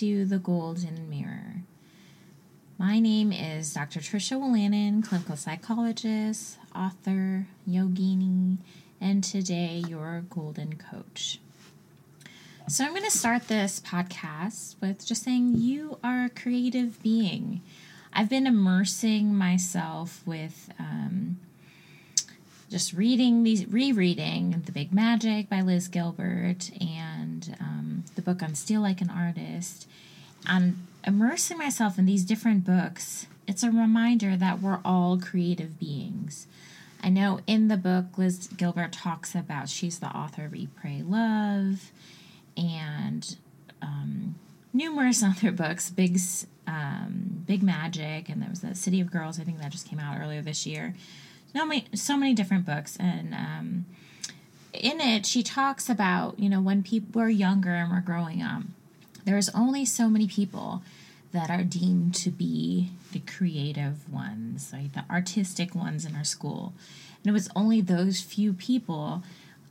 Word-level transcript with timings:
to 0.00 0.26
The 0.26 0.38
Golden 0.38 1.08
Mirror. 1.08 1.62
My 2.76 2.98
name 2.98 3.32
is 3.32 3.72
Dr. 3.72 4.00
Tricia 4.00 4.38
Wolanin, 4.38 5.02
clinical 5.02 5.36
psychologist, 5.36 6.58
author, 6.74 7.46
yogini, 7.66 8.58
and 9.00 9.24
today 9.24 9.82
your 9.88 10.22
golden 10.28 10.74
coach. 10.76 11.40
So, 12.68 12.84
I'm 12.84 12.90
going 12.90 13.04
to 13.04 13.10
start 13.10 13.48
this 13.48 13.80
podcast 13.80 14.74
with 14.82 15.06
just 15.06 15.22
saying 15.22 15.54
you 15.56 15.96
are 16.04 16.26
a 16.26 16.28
creative 16.28 17.02
being. 17.02 17.62
I've 18.12 18.28
been 18.28 18.46
immersing 18.46 19.34
myself 19.34 20.22
with 20.26 20.68
um, 20.78 21.38
just 22.70 22.92
reading 22.92 23.44
these, 23.44 23.66
rereading 23.66 24.62
The 24.66 24.72
Big 24.72 24.92
Magic 24.92 25.48
by 25.48 25.62
Liz 25.62 25.88
Gilbert 25.88 26.70
and 26.82 27.56
um, 27.60 27.75
book 28.26 28.42
on 28.42 28.54
Steal 28.54 28.82
Like 28.82 29.00
an 29.00 29.08
Artist. 29.08 29.88
And 30.46 30.86
immersing 31.06 31.56
myself 31.56 31.98
in 31.98 32.04
these 32.04 32.24
different 32.24 32.66
books, 32.66 33.26
it's 33.46 33.62
a 33.62 33.70
reminder 33.70 34.36
that 34.36 34.60
we're 34.60 34.80
all 34.84 35.18
creative 35.18 35.78
beings. 35.80 36.46
I 37.02 37.08
know 37.08 37.40
in 37.46 37.68
the 37.68 37.78
book, 37.78 38.18
Liz 38.18 38.48
Gilbert 38.48 38.92
talks 38.92 39.34
about 39.34 39.70
she's 39.70 39.98
the 39.98 40.08
author 40.08 40.44
of 40.44 40.54
Eat, 40.54 40.76
Pray, 40.76 41.02
Love, 41.02 41.90
and 42.56 43.36
um, 43.80 44.34
numerous 44.74 45.22
other 45.22 45.50
books, 45.50 45.88
Big, 45.88 46.20
um, 46.66 47.44
Big 47.46 47.62
Magic, 47.62 48.28
and 48.28 48.42
there 48.42 48.50
was 48.50 48.60
the 48.60 48.74
City 48.74 49.00
of 49.00 49.10
Girls, 49.10 49.40
I 49.40 49.44
think 49.44 49.60
that 49.60 49.72
just 49.72 49.88
came 49.88 50.00
out 50.00 50.20
earlier 50.20 50.42
this 50.42 50.66
year 50.66 50.94
so 51.56 51.64
many, 51.64 51.86
so 51.94 52.16
many 52.16 52.34
different 52.34 52.66
books, 52.66 52.96
and 52.98 53.34
um, 53.34 53.86
in 54.80 55.00
it 55.00 55.26
she 55.26 55.42
talks 55.42 55.88
about 55.88 56.38
you 56.38 56.48
know 56.48 56.60
when 56.60 56.82
people 56.82 57.20
were 57.20 57.28
younger 57.28 57.74
and 57.74 57.90
we're 57.90 58.00
growing 58.00 58.42
up, 58.42 58.62
there's 59.24 59.48
only 59.50 59.84
so 59.84 60.08
many 60.08 60.26
people 60.26 60.82
that 61.32 61.50
are 61.50 61.64
deemed 61.64 62.14
to 62.14 62.30
be 62.30 62.90
the 63.12 63.18
creative 63.20 64.10
ones, 64.10 64.72
like 64.72 64.92
the 64.94 65.04
artistic 65.10 65.74
ones 65.74 66.04
in 66.04 66.14
our 66.14 66.24
school, 66.24 66.72
and 67.22 67.30
it 67.30 67.32
was 67.32 67.48
only 67.56 67.80
those 67.80 68.20
few 68.20 68.52
people. 68.52 69.22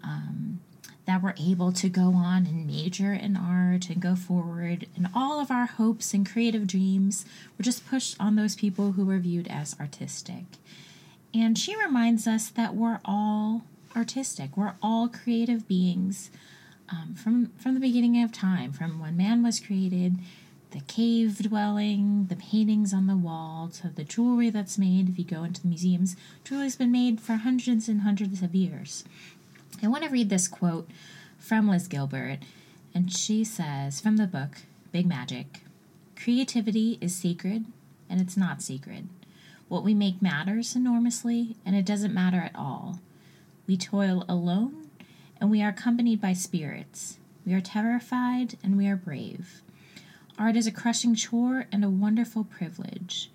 Um, 0.03 0.59
that 1.06 1.22
were 1.22 1.36
able 1.40 1.72
to 1.72 1.88
go 1.88 2.14
on 2.14 2.47
and 2.47 2.66
major 2.66 3.14
in 3.14 3.38
art 3.38 3.90
and 3.90 4.02
go 4.02 4.16
forward. 4.16 4.88
And 4.95 5.08
all 5.14 5.40
of 5.40 5.52
our 5.52 5.67
hopes 5.67 6.14
and 6.14 6.28
creative 6.28 6.66
dreams 6.66 7.25
were 7.58 7.64
just 7.64 7.88
pushed 7.88 8.16
on 8.19 8.36
those 8.36 8.56
people 8.56 8.94
who 8.94 9.06
were 9.06 9.19
viewed 9.19 9.47
as 9.47 9.75
artistic. 9.80 10.45
And 11.34 11.58
she 11.58 11.75
reminds 11.75 12.28
us 12.28 12.50
that 12.50 12.75
we're 12.75 13.00
all 13.06 13.64
artistic, 13.95 14.55
we're 14.55 14.75
all 14.81 15.07
creative 15.07 15.67
beings 15.67 16.29
um, 16.89 17.15
from, 17.15 17.51
from 17.57 17.73
the 17.73 17.79
beginning 17.79 18.21
of 18.21 18.31
time, 18.31 18.71
from 18.71 18.99
when 18.99 19.17
man 19.17 19.43
was 19.43 19.59
created. 19.59 20.17
The 20.71 20.81
cave 20.81 21.38
dwelling, 21.38 22.25
the 22.27 22.35
paintings 22.35 22.93
on 22.93 23.07
the 23.07 23.16
wall, 23.16 23.69
to 23.75 23.88
the 23.88 24.03
jewelry 24.03 24.49
that's 24.49 24.77
made. 24.77 25.07
If 25.07 25.17
you 25.17 25.23
go 25.23 25.43
into 25.43 25.61
the 25.61 25.69
museums, 25.69 26.16
jewelry's 26.43 26.75
been 26.75 26.91
made 26.91 27.21
for 27.21 27.33
hundreds 27.33 27.88
and 27.88 28.01
hundreds 28.01 28.41
of 28.41 28.53
years. 28.53 29.05
I 29.81 29.88
want 29.88 30.03
to 30.03 30.09
read 30.09 30.29
this 30.29 30.47
quote 30.47 30.89
from 31.39 31.69
Liz 31.69 31.88
Gilbert, 31.88 32.39
and 32.93 33.11
she 33.11 33.43
says 33.43 34.01
from 34.01 34.17
the 34.17 34.27
book 34.27 34.57
Big 34.91 35.05
Magic 35.05 35.61
Creativity 36.16 36.97
is 37.01 37.16
sacred, 37.16 37.66
and 38.09 38.19
it's 38.19 38.38
not 38.38 38.61
sacred. 38.61 39.07
What 39.67 39.83
we 39.83 39.93
make 39.93 40.21
matters 40.21 40.75
enormously, 40.75 41.55
and 41.66 41.75
it 41.75 41.85
doesn't 41.85 42.13
matter 42.13 42.39
at 42.39 42.55
all. 42.55 42.99
We 43.67 43.77
toil 43.77 44.25
alone, 44.30 44.89
and 45.41 45.49
we 45.49 45.61
are 45.61 45.69
accompanied 45.69 46.21
by 46.21 46.33
spirits. 46.33 47.17
We 47.45 47.53
are 47.53 47.61
terrified, 47.61 48.57
and 48.63 48.77
we 48.77 48.88
are 48.88 48.95
brave. 48.95 49.61
Art 50.38 50.56
is 50.56 50.67
a 50.67 50.72
crushing 50.72 51.16
chore 51.16 51.67
and 51.72 51.84
a 51.84 51.90
wonderful 51.90 52.44
privilege. 52.44 53.31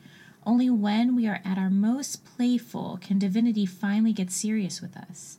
Only 0.46 0.70
when 0.70 1.16
we 1.16 1.26
are 1.26 1.40
at 1.44 1.58
our 1.58 1.70
most 1.70 2.24
playful 2.24 2.98
can 3.00 3.18
divinity 3.18 3.66
finally 3.66 4.12
get 4.12 4.30
serious 4.30 4.80
with 4.80 4.96
us. 4.96 5.38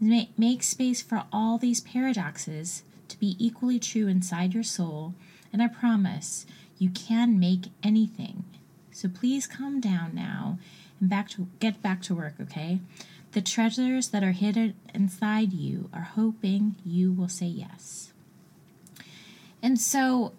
Make 0.00 0.62
space 0.62 1.02
for 1.02 1.24
all 1.32 1.58
these 1.58 1.80
paradoxes 1.80 2.82
to 3.08 3.18
be 3.18 3.36
equally 3.38 3.78
true 3.78 4.06
inside 4.06 4.54
your 4.54 4.62
soul, 4.62 5.14
and 5.52 5.62
I 5.62 5.66
promise 5.66 6.46
you 6.78 6.90
can 6.90 7.38
make 7.40 7.66
anything. 7.82 8.44
So 8.92 9.08
please 9.08 9.46
calm 9.46 9.80
down 9.80 10.14
now 10.14 10.58
and 11.00 11.08
back 11.08 11.28
to 11.30 11.48
get 11.58 11.82
back 11.82 12.02
to 12.02 12.14
work, 12.14 12.34
okay? 12.40 12.80
The 13.32 13.42
treasures 13.42 14.08
that 14.08 14.22
are 14.22 14.32
hidden 14.32 14.74
inside 14.94 15.52
you 15.52 15.90
are 15.92 16.08
hoping 16.14 16.76
you 16.84 17.12
will 17.12 17.28
say 17.28 17.46
yes. 17.46 18.12
And 19.62 19.78
so 19.78 20.32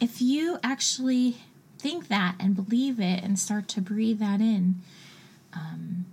if 0.00 0.20
you 0.20 0.58
actually 0.62 1.36
think 1.78 2.08
that 2.08 2.36
and 2.38 2.54
believe 2.54 3.00
it 3.00 3.22
and 3.22 3.38
start 3.38 3.68
to 3.68 3.80
breathe 3.80 4.18
that 4.20 4.40
in, 4.40 4.76
um, 5.52 6.06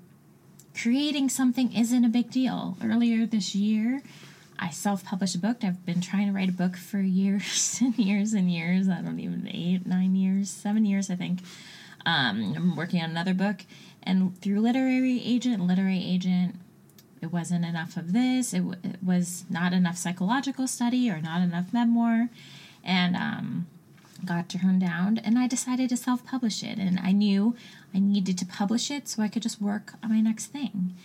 creating 0.75 1.29
something 1.29 1.73
isn't 1.73 2.05
a 2.05 2.09
big 2.09 2.31
deal. 2.31 2.77
Earlier 2.83 3.25
this 3.25 3.53
year, 3.55 4.01
I 4.59 4.69
self 4.69 5.03
published 5.03 5.35
a 5.35 5.39
book. 5.39 5.63
I've 5.63 5.85
been 5.85 6.01
trying 6.01 6.27
to 6.27 6.33
write 6.33 6.49
a 6.49 6.53
book 6.53 6.77
for 6.77 6.99
years 6.99 7.79
and 7.81 7.97
years 7.97 8.33
and 8.33 8.51
years. 8.51 8.87
I 8.87 9.01
don't 9.01 9.19
even, 9.19 9.47
eight, 9.51 9.85
nine 9.85 10.15
years, 10.15 10.49
seven 10.49 10.85
years, 10.85 11.09
I 11.09 11.15
think. 11.15 11.39
Um, 12.05 12.53
I'm 12.55 12.75
working 12.75 13.01
on 13.01 13.11
another 13.11 13.33
book. 13.33 13.63
And 14.03 14.39
through 14.41 14.59
literary 14.59 15.21
agent, 15.23 15.65
literary 15.65 16.03
agent, 16.03 16.55
it 17.21 17.31
wasn't 17.31 17.65
enough 17.65 17.97
of 17.97 18.13
this. 18.13 18.53
It, 18.53 18.59
w- 18.59 18.79
it 18.83 19.03
was 19.03 19.45
not 19.49 19.73
enough 19.73 19.97
psychological 19.97 20.67
study 20.67 21.09
or 21.09 21.21
not 21.21 21.41
enough 21.41 21.71
memoir. 21.71 22.29
And 22.83 23.15
um, 23.15 23.67
got 24.25 24.49
turned 24.49 24.81
down. 24.81 25.17
And 25.19 25.37
I 25.37 25.47
decided 25.47 25.89
to 25.89 25.97
self 25.97 26.25
publish 26.25 26.63
it. 26.63 26.77
And 26.77 26.99
I 26.99 27.11
knew 27.11 27.55
I 27.93 27.99
needed 27.99 28.37
to 28.39 28.45
publish 28.45 28.89
it 28.89 29.07
so 29.07 29.21
I 29.21 29.27
could 29.27 29.43
just 29.43 29.61
work 29.61 29.93
on 30.03 30.09
my 30.09 30.21
next 30.21 30.47
thing. 30.47 30.95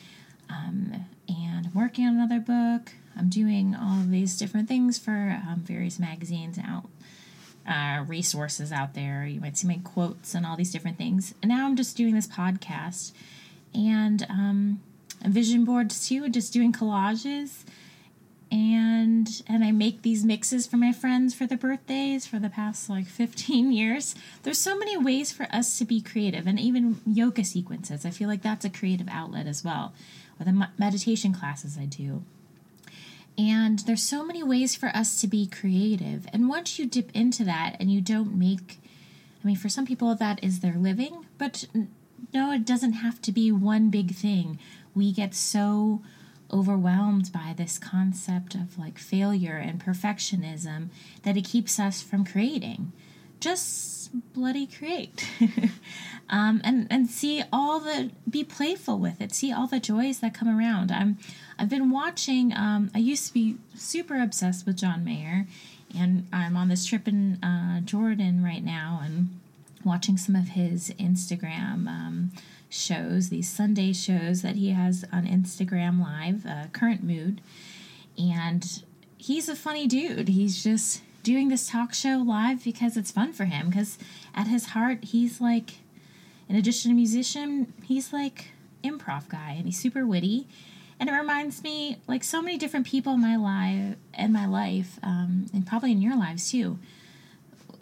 Um, 0.49 1.07
and 1.29 1.67
I'm 1.67 1.75
working 1.75 2.07
on 2.07 2.15
another 2.15 2.41
book. 2.41 2.93
I'm 3.17 3.29
doing 3.29 3.75
all 3.75 4.01
of 4.01 4.11
these 4.11 4.37
different 4.37 4.69
things 4.69 4.99
for 4.99 5.41
um, 5.49 5.63
various 5.65 5.99
magazines 5.99 6.59
out, 6.59 6.85
uh, 7.67 8.05
resources 8.07 8.73
out 8.73 8.95
there. 8.95 9.27
You 9.27 9.41
might 9.41 9.57
see 9.57 9.67
my 9.67 9.81
quotes 9.83 10.35
and 10.35 10.47
all 10.47 10.57
these 10.57 10.73
different 10.73 10.99
things. 10.99 11.35
And 11.43 11.49
now 11.49 11.67
I'm 11.67 11.77
just 11.77 11.97
doing 11.97 12.15
this 12.15 12.27
podcast 12.27 13.13
and 13.75 14.27
um, 14.29 14.81
vision 15.25 15.65
boards 15.65 16.09
too, 16.09 16.29
just 16.29 16.53
doing 16.53 16.73
collages. 16.73 17.65
And 18.51 19.43
and 19.49 19.65
I 19.65 19.73
make 19.73 20.03
these 20.03 20.25
mixes 20.25 20.69
for 20.69 20.77
my 20.77 20.93
friends 20.93 21.35
for 21.35 21.47
their 21.47 21.59
birthdays 21.59 22.29
for 22.29 22.39
the 22.39 22.49
past 22.49 22.89
like 22.89 23.07
15 23.07 23.73
years. 23.73 24.15
There's 24.45 24.59
so 24.59 24.79
many 24.79 24.97
ways 24.97 25.33
for 25.33 25.49
us 25.51 25.77
to 25.79 25.85
be 25.85 26.01
creative, 26.01 26.47
and 26.47 26.61
even 26.61 27.01
yoga 27.05 27.43
sequences. 27.43 28.07
I 28.07 28.11
feel 28.11 28.29
like 28.29 28.43
that's 28.43 28.65
a 28.65 28.71
creative 28.71 29.09
outlet 29.11 29.49
as 29.49 29.65
well. 29.65 29.95
Or 30.39 30.45
the 30.45 30.69
meditation 30.79 31.33
classes 31.33 31.77
I 31.77 31.87
do 31.87 32.23
and 33.39 33.81
there's 33.81 34.03
so 34.03 34.25
many 34.25 34.43
ways 34.43 34.75
for 34.75 34.89
us 34.89 35.21
to 35.21 35.27
be 35.27 35.47
creative. 35.47 36.27
And 36.33 36.49
once 36.49 36.79
you 36.79 36.87
dip 36.87 37.11
into 37.15 37.45
that 37.45 37.77
and 37.79 37.91
you 37.91 38.01
don't 38.01 38.35
make, 38.35 38.81
I 39.43 39.47
mean, 39.47 39.57
for 39.57 39.69
some 39.69 39.87
people 39.87 40.15
that 40.15 40.43
is 40.43 40.61
their 40.61 40.77
living, 40.77 41.27
but 41.39 41.67
no, 42.33 42.53
it 42.53 42.65
doesn't 42.65 42.95
have 42.95 43.21
to 43.23 43.33
be 43.33 43.53
one 43.53 43.91
big 43.91 44.15
thing. 44.15 44.59
We 44.95 45.13
get 45.13 45.35
so 45.35 46.03
overwhelmed 46.53 47.33
by 47.33 47.55
this 47.57 47.79
concept 47.79 48.55
of 48.55 48.79
like 48.79 48.99
failure 48.99 49.57
and 49.57 49.85
perfectionism 49.85 50.89
that 51.23 51.37
it 51.37 51.45
keeps 51.45 51.79
us 51.79 52.03
from 52.03 52.25
creating. 52.25 52.93
Just 53.41 54.11
bloody 54.33 54.67
create. 54.67 55.29
um, 56.31 56.61
and, 56.65 56.87
and 56.91 57.09
see 57.09 57.43
all 57.53 57.81
the, 57.81 58.11
be 58.29 58.45
playful 58.45 58.99
with 58.99 59.21
it, 59.21 59.35
see 59.35 59.53
all 59.53 59.67
the 59.67 59.81
joys 59.81 60.21
that 60.21 60.35
come 60.35 60.49
around. 60.49 60.91
I'm, 60.91 61.19
I've 61.59 61.69
been 61.69 61.91
watching, 61.91 62.53
um, 62.53 62.91
I 62.95 62.99
used 62.99 63.27
to 63.29 63.35
be 63.35 63.57
super 63.75 64.21
obsessed 64.21 64.67
with 64.67 64.77
John 64.77 65.05
Mayer, 65.05 65.47
and 65.97 66.27
I'm 66.33 66.57
on 66.57 66.69
this 66.69 66.87
trip 66.87 67.09
in 67.09 67.43
uh, 67.43 67.81
Jordan 67.81 68.43
right 68.43 68.65
now 68.65 69.01
and 69.03 69.39
watching 69.85 70.17
some 70.17 70.35
of 70.35 70.49
his 70.49 70.91
Instagram 70.99 71.87
um, 71.87 72.33
shows, 72.69 73.29
these 73.29 73.49
Sunday 73.49 73.93
shows 73.93 74.43
that 74.43 74.57
he 74.57 74.71
has 74.71 75.05
on 75.13 75.27
Instagram 75.27 76.01
Live, 76.01 76.45
uh, 76.45 76.67
Current 76.73 77.03
Mood. 77.03 77.41
And 78.19 78.83
he's 79.17 79.49
a 79.49 79.57
funny 79.57 79.87
dude. 79.87 80.29
He's 80.29 80.63
just 80.63 81.03
doing 81.27 81.49
this 81.49 81.69
talk 81.69 81.93
show 81.93 82.23
live 82.25 82.63
because 82.63 82.97
it's 82.97 83.11
fun 83.11 83.33
for 83.33 83.47
him. 83.47 83.69
Because 83.69 83.99
at 84.33 84.47
his 84.47 84.67
heart, 84.67 85.03
he's 85.07 85.41
like, 85.41 85.79
in 86.49 86.55
addition 86.55 86.93
to 86.93 86.95
musician, 86.95 87.73
he's 87.83 88.13
like 88.13 88.53
improv 88.85 89.29
guy 89.29 89.51
and 89.57 89.67
he's 89.67 89.81
super 89.81 90.07
witty 90.07 90.47
and 91.01 91.09
it 91.09 91.13
reminds 91.13 91.65
me 91.65 91.97
like 92.07 92.23
so 92.23 92.41
many 92.41 92.57
different 92.57 92.87
people 92.87 93.15
in 93.15 93.21
my 93.21 93.35
life 93.35 93.97
in 94.17 94.33
my 94.33 94.47
life 94.47 95.01
um, 95.03 95.47
and 95.53 95.67
probably 95.67 95.91
in 95.91 96.01
your 96.01 96.17
lives 96.17 96.53
too 96.53 96.79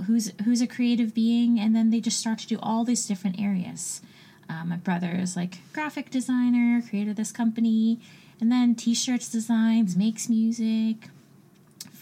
who's 0.07 0.33
who's 0.45 0.63
a 0.63 0.67
creative 0.67 1.13
being 1.13 1.61
and 1.61 1.77
then 1.77 1.91
they 1.91 2.01
just 2.01 2.19
start 2.19 2.39
to 2.39 2.47
do 2.47 2.59
all 2.63 2.85
these 2.85 3.07
different 3.07 3.39
areas 3.39 4.01
um, 4.49 4.71
my 4.71 4.77
brother 4.77 5.11
is 5.11 5.37
like 5.37 5.59
graphic 5.75 6.11
designer 6.11 6.81
created 6.89 7.17
this 7.17 7.33
company 7.33 8.01
and 8.41 8.51
then 8.51 8.75
t-shirts 8.75 9.29
designs 9.29 9.95
makes 9.95 10.31
music 10.31 11.11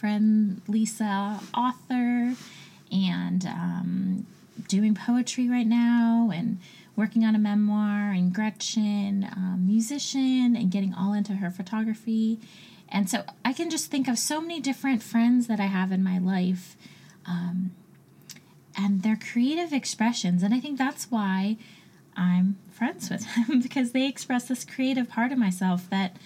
friend 0.03 0.61
Lisa, 0.67 1.39
author, 1.55 2.35
and 2.91 3.47
um, 3.47 4.27
doing 4.67 4.97
poetry 4.97 5.49
right 5.49 5.67
now, 5.67 6.29
and 6.35 6.59
working 6.97 7.25
on 7.25 7.37
a 7.37 7.39
memoir, 7.39 8.11
and 8.11 8.35
Gretchen, 8.35 9.25
um, 9.31 9.63
musician, 9.65 10.57
and 10.57 10.73
getting 10.73 10.93
all 10.93 11.13
into 11.13 11.35
her 11.35 11.51
photography. 11.51 12.41
And 12.89 13.09
so 13.09 13.23
I 13.45 13.53
can 13.53 13.71
just 13.71 13.93
think 13.93 14.09
of 14.09 14.19
so 14.19 14.41
many 14.41 14.59
different 14.59 15.05
friends 15.05 15.47
that 15.47 15.61
I 15.61 15.67
have 15.67 15.93
in 15.93 16.03
my 16.03 16.19
life. 16.19 16.77
Um, 17.25 17.71
and 18.77 19.05
their 19.05 19.17
creative 19.17 19.73
expressions. 19.73 20.43
And 20.43 20.53
I 20.53 20.59
think 20.59 20.79
that's 20.79 21.13
why 21.13 21.59
I'm 22.17 22.57
friends 22.73 23.09
with 23.09 23.25
them 23.47 23.61
because 23.61 23.93
they 23.93 24.09
express 24.09 24.49
this 24.49 24.65
creative 24.65 25.09
part 25.09 25.31
of 25.31 25.39
myself 25.39 25.89
that 25.91 26.17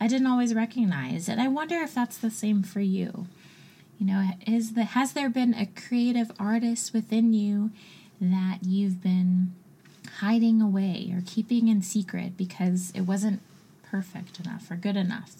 I 0.00 0.06
didn't 0.08 0.26
always 0.26 0.54
recognize. 0.54 1.28
And 1.28 1.40
I 1.40 1.48
wonder 1.48 1.76
if 1.76 1.94
that's 1.94 2.18
the 2.18 2.30
same 2.30 2.62
for 2.62 2.80
you. 2.80 3.26
You 3.98 4.06
know, 4.06 4.28
is 4.46 4.74
the 4.74 4.84
has 4.84 5.12
there 5.12 5.30
been 5.30 5.54
a 5.54 5.66
creative 5.66 6.30
artist 6.38 6.92
within 6.92 7.32
you 7.32 7.70
that 8.20 8.58
you've 8.62 9.02
been 9.02 9.54
hiding 10.18 10.60
away 10.60 11.12
or 11.14 11.22
keeping 11.26 11.68
in 11.68 11.82
secret 11.82 12.36
because 12.36 12.92
it 12.94 13.02
wasn't 13.02 13.40
perfect 13.82 14.38
enough 14.40 14.70
or 14.70 14.76
good 14.76 14.96
enough? 14.96 15.34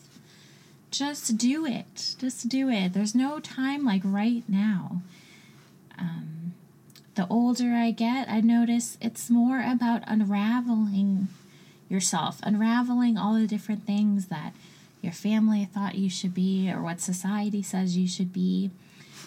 Just 0.90 1.36
do 1.36 1.66
it. 1.66 2.14
Just 2.18 2.48
do 2.48 2.70
it. 2.70 2.94
There's 2.94 3.14
no 3.14 3.40
time 3.40 3.84
like 3.84 4.02
right 4.04 4.44
now. 4.48 5.02
Um, 5.98 6.54
the 7.14 7.26
older 7.28 7.72
I 7.72 7.90
get, 7.90 8.28
I 8.28 8.40
notice 8.40 8.96
it's 9.00 9.28
more 9.28 9.60
about 9.60 10.02
unraveling 10.06 11.28
yourself, 11.88 12.40
unraveling 12.42 13.16
all 13.16 13.34
the 13.34 13.46
different 13.46 13.86
things 13.86 14.26
that 14.26 14.52
your 15.02 15.12
family 15.12 15.64
thought 15.64 15.94
you 15.94 16.10
should 16.10 16.34
be 16.34 16.70
or 16.70 16.82
what 16.82 17.00
society 17.00 17.62
says 17.62 17.96
you 17.96 18.08
should 18.08 18.32
be. 18.32 18.70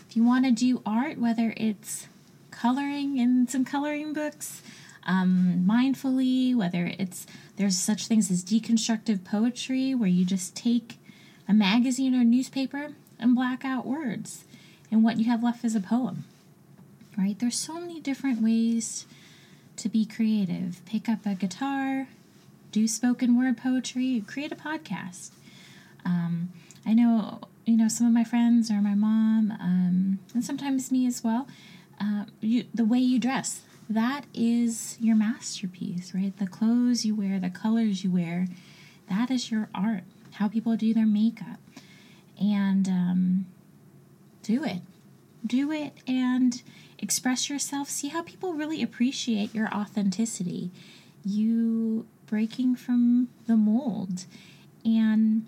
If 0.07 0.15
you 0.15 0.23
want 0.23 0.45
to 0.45 0.51
do 0.51 0.81
art, 0.85 1.17
whether 1.17 1.53
it's 1.55 2.07
coloring 2.51 3.17
in 3.17 3.47
some 3.47 3.63
coloring 3.63 4.13
books, 4.13 4.61
um, 5.05 5.65
mindfully, 5.67 6.55
whether 6.55 6.91
it's 6.97 7.25
there's 7.55 7.77
such 7.77 8.07
things 8.07 8.29
as 8.31 8.43
deconstructive 8.43 9.23
poetry 9.23 9.93
where 9.95 10.09
you 10.09 10.25
just 10.25 10.55
take 10.55 10.97
a 11.47 11.53
magazine 11.53 12.15
or 12.15 12.23
newspaper 12.23 12.93
and 13.19 13.35
black 13.35 13.65
out 13.65 13.85
words, 13.85 14.43
and 14.91 15.03
what 15.03 15.17
you 15.17 15.25
have 15.25 15.43
left 15.43 15.63
is 15.63 15.75
a 15.75 15.79
poem 15.79 16.25
right? 17.19 17.37
There's 17.37 17.57
so 17.57 17.79
many 17.79 17.99
different 17.99 18.41
ways 18.41 19.05
to 19.77 19.89
be 19.89 20.05
creative. 20.05 20.81
Pick 20.85 21.09
up 21.09 21.25
a 21.25 21.35
guitar, 21.35 22.07
do 22.71 22.87
spoken 22.87 23.37
word 23.37 23.57
poetry, 23.57 24.23
create 24.27 24.51
a 24.51 24.55
podcast. 24.55 25.31
Um, 26.05 26.49
I 26.85 26.93
know, 26.93 27.41
you 27.65 27.77
know, 27.77 27.87
some 27.87 28.07
of 28.07 28.13
my 28.13 28.23
friends 28.23 28.71
or 28.71 28.81
my 28.81 28.95
mom, 28.95 29.51
um, 29.59 30.19
and 30.33 30.43
sometimes 30.43 30.91
me 30.91 31.05
as 31.05 31.23
well. 31.23 31.47
Uh, 31.99 32.25
you, 32.39 32.65
the 32.73 32.85
way 32.85 32.99
you 32.99 33.19
dress, 33.19 33.61
that 33.89 34.25
is 34.33 34.97
your 35.01 35.15
masterpiece, 35.15 36.13
right? 36.13 36.37
The 36.37 36.47
clothes 36.47 37.05
you 37.05 37.15
wear, 37.15 37.39
the 37.39 37.49
colors 37.49 38.03
you 38.03 38.11
wear, 38.11 38.47
that 39.09 39.29
is 39.29 39.51
your 39.51 39.67
art. 39.75 40.03
How 40.33 40.47
people 40.47 40.77
do 40.77 40.93
their 40.93 41.07
makeup, 41.07 41.59
and 42.39 42.87
um, 42.87 43.45
do 44.43 44.63
it, 44.63 44.81
do 45.45 45.71
it, 45.71 45.93
and 46.07 46.61
express 46.99 47.49
yourself. 47.49 47.89
See 47.89 48.09
how 48.09 48.21
people 48.21 48.53
really 48.53 48.81
appreciate 48.81 49.53
your 49.53 49.67
authenticity, 49.73 50.71
you 51.25 52.05
breaking 52.29 52.75
from 52.75 53.29
the 53.47 53.57
mold. 53.57 54.25
And 54.85 55.45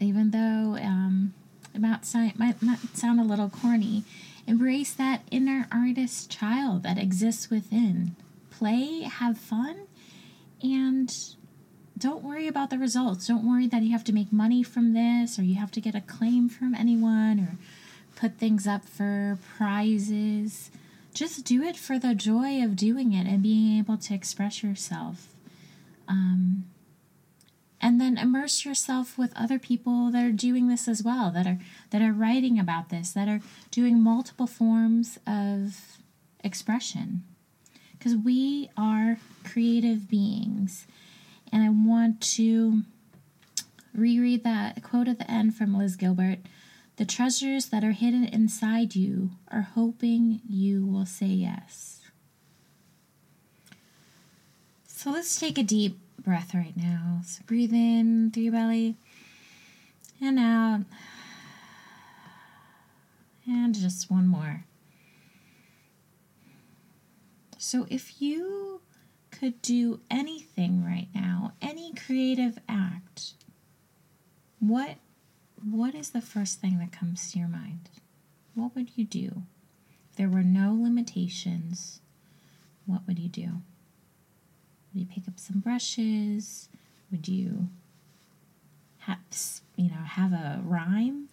even 0.00 0.30
though 0.30 0.76
um, 0.82 1.34
it 1.74 1.80
might 1.80 2.04
sound, 2.04 2.38
might, 2.38 2.62
might 2.62 2.96
sound 2.96 3.20
a 3.20 3.24
little 3.24 3.50
corny, 3.50 4.04
embrace 4.46 4.92
that 4.94 5.22
inner 5.30 5.66
artist 5.70 6.30
child 6.30 6.82
that 6.82 6.98
exists 6.98 7.50
within. 7.50 8.16
Play, 8.50 9.02
have 9.02 9.36
fun, 9.36 9.86
and 10.62 11.14
don't 11.96 12.24
worry 12.24 12.48
about 12.48 12.70
the 12.70 12.78
results. 12.78 13.26
Don't 13.26 13.48
worry 13.48 13.66
that 13.66 13.82
you 13.82 13.92
have 13.92 14.04
to 14.04 14.12
make 14.12 14.32
money 14.32 14.62
from 14.62 14.94
this 14.94 15.38
or 15.38 15.42
you 15.42 15.56
have 15.56 15.70
to 15.72 15.80
get 15.80 15.94
a 15.94 16.00
claim 16.00 16.48
from 16.48 16.74
anyone 16.74 17.38
or 17.38 17.56
put 18.16 18.38
things 18.38 18.66
up 18.66 18.84
for 18.84 19.38
prizes. 19.56 20.70
Just 21.12 21.44
do 21.44 21.62
it 21.62 21.76
for 21.76 21.98
the 21.98 22.14
joy 22.14 22.62
of 22.62 22.76
doing 22.76 23.12
it 23.12 23.26
and 23.26 23.42
being 23.42 23.78
able 23.78 23.96
to 23.96 24.14
express 24.14 24.62
yourself. 24.62 25.33
Um, 26.08 26.66
and 27.80 28.00
then 28.00 28.16
immerse 28.16 28.64
yourself 28.64 29.18
with 29.18 29.32
other 29.36 29.58
people 29.58 30.10
that 30.10 30.24
are 30.24 30.32
doing 30.32 30.68
this 30.68 30.88
as 30.88 31.02
well, 31.02 31.30
that 31.30 31.46
are 31.46 31.58
that 31.90 32.00
are 32.00 32.12
writing 32.12 32.58
about 32.58 32.88
this, 32.88 33.10
that 33.12 33.28
are 33.28 33.40
doing 33.70 34.00
multiple 34.00 34.46
forms 34.46 35.18
of 35.26 35.98
expression. 36.42 37.24
Because 37.92 38.16
we 38.16 38.70
are 38.76 39.18
creative 39.44 40.08
beings. 40.08 40.86
And 41.52 41.62
I 41.62 41.68
want 41.68 42.20
to 42.36 42.82
reread 43.94 44.44
that 44.44 44.82
quote 44.82 45.08
at 45.08 45.18
the 45.18 45.30
end 45.30 45.54
from 45.54 45.76
Liz 45.76 45.96
Gilbert. 45.96 46.38
The 46.96 47.04
treasures 47.04 47.66
that 47.66 47.84
are 47.84 47.92
hidden 47.92 48.24
inside 48.24 48.94
you 48.94 49.32
are 49.50 49.68
hoping 49.74 50.40
you 50.48 50.86
will 50.86 51.06
say 51.06 51.26
yes. 51.26 52.00
So 55.04 55.10
let's 55.10 55.38
take 55.38 55.58
a 55.58 55.62
deep 55.62 55.98
breath 56.18 56.54
right 56.54 56.74
now. 56.74 57.20
So 57.26 57.42
breathe 57.44 57.74
in 57.74 58.30
through 58.30 58.44
your 58.44 58.52
belly 58.52 58.96
and 60.18 60.38
out. 60.38 60.86
And 63.46 63.74
just 63.74 64.10
one 64.10 64.26
more. 64.26 64.64
So 67.58 67.86
if 67.90 68.22
you 68.22 68.80
could 69.30 69.60
do 69.60 70.00
anything 70.10 70.82
right 70.82 71.08
now, 71.14 71.52
any 71.60 71.92
creative 71.92 72.58
act, 72.66 73.34
what 74.58 74.96
what 75.62 75.94
is 75.94 76.12
the 76.12 76.22
first 76.22 76.62
thing 76.62 76.78
that 76.78 76.98
comes 76.98 77.30
to 77.32 77.38
your 77.38 77.48
mind? 77.48 77.90
What 78.54 78.74
would 78.74 78.96
you 78.96 79.04
do? 79.04 79.42
If 80.08 80.16
there 80.16 80.30
were 80.30 80.42
no 80.42 80.72
limitations, 80.72 82.00
what 82.86 83.02
would 83.06 83.18
you 83.18 83.28
do? 83.28 83.60
Would 84.94 85.00
you 85.00 85.06
pick 85.06 85.26
up 85.26 85.38
some 85.38 85.58
brushes? 85.58 86.68
Would 87.10 87.26
you 87.26 87.68
have, 88.98 89.18
you 89.76 89.90
know, 89.90 90.02
have 90.04 90.32
a 90.32 90.60
rhyme? 90.64 91.28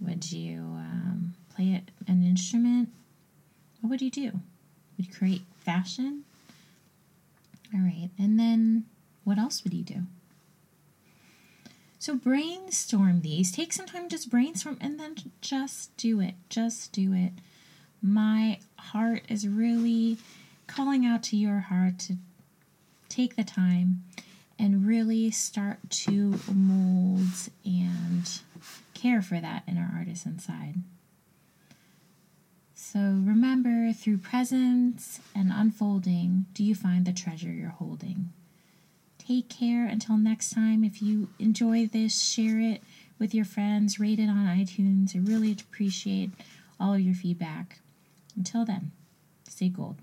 Would 0.00 0.32
you 0.32 0.58
um, 0.58 1.34
play 1.54 1.82
an 2.08 2.24
instrument? 2.24 2.88
What 3.80 3.90
would 3.90 4.02
you 4.02 4.10
do? 4.10 4.32
Would 4.96 5.06
you 5.06 5.14
create 5.14 5.42
fashion? 5.58 6.24
All 7.72 7.80
right, 7.80 8.10
and 8.18 8.38
then 8.38 8.86
what 9.24 9.38
else 9.38 9.62
would 9.62 9.72
you 9.72 9.84
do? 9.84 10.02
So 12.00 12.16
brainstorm 12.16 13.20
these. 13.20 13.52
Take 13.52 13.72
some 13.72 13.86
time, 13.86 14.08
just 14.08 14.30
brainstorm, 14.30 14.78
and 14.80 14.98
then 14.98 15.14
just 15.40 15.96
do 15.96 16.20
it. 16.20 16.34
Just 16.48 16.92
do 16.92 17.12
it. 17.12 17.32
My 18.02 18.58
heart 18.76 19.22
is 19.28 19.46
really 19.46 20.16
calling 20.66 21.04
out 21.04 21.22
to 21.24 21.36
your 21.36 21.60
heart 21.60 21.98
to 22.00 22.16
take 23.10 23.36
the 23.36 23.44
time 23.44 24.04
and 24.58 24.86
really 24.86 25.30
start 25.30 25.78
to 25.90 26.38
mold 26.52 27.50
and 27.64 28.40
care 28.94 29.20
for 29.20 29.40
that 29.40 29.64
inner 29.66 29.90
artist 29.94 30.26
inside. 30.26 30.76
So 32.74 32.98
remember, 32.98 33.92
through 33.92 34.18
presence 34.18 35.20
and 35.34 35.52
unfolding, 35.52 36.46
do 36.54 36.64
you 36.64 36.74
find 36.74 37.04
the 37.04 37.12
treasure 37.12 37.52
you're 37.52 37.70
holding? 37.70 38.30
Take 39.18 39.48
care 39.48 39.86
until 39.86 40.16
next 40.16 40.50
time. 40.50 40.82
If 40.82 41.00
you 41.00 41.28
enjoy 41.38 41.86
this, 41.86 42.20
share 42.20 42.58
it 42.58 42.82
with 43.18 43.34
your 43.34 43.44
friends, 43.44 44.00
rate 44.00 44.18
it 44.18 44.28
on 44.28 44.46
iTunes. 44.46 45.14
I 45.14 45.20
really 45.20 45.52
appreciate 45.52 46.30
all 46.80 46.94
of 46.94 47.00
your 47.00 47.14
feedback. 47.14 47.80
Until 48.36 48.64
then, 48.64 48.92
stay 49.48 49.68
gold. 49.68 49.96